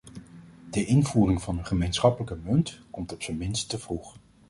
[0.69, 4.17] De invoering van een gemeenschappelijke munt komt op z'n minst te vroeg.